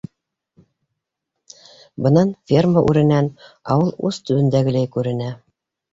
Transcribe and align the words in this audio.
Бынан, 2.05 2.33
ферма 2.53 2.85
үренән, 2.93 3.31
ауыл 3.77 3.95
ус 4.11 4.21
төбөндәгеләй 4.31 4.93
күренә. 4.97 5.29